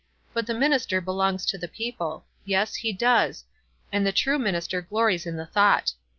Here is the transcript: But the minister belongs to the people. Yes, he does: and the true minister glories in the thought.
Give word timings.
But 0.33 0.47
the 0.47 0.55
minister 0.55 0.99
belongs 0.99 1.45
to 1.45 1.59
the 1.59 1.67
people. 1.67 2.25
Yes, 2.43 2.73
he 2.73 2.91
does: 2.91 3.43
and 3.91 4.03
the 4.03 4.11
true 4.11 4.39
minister 4.39 4.81
glories 4.81 5.27
in 5.27 5.37
the 5.37 5.45
thought. 5.45 5.93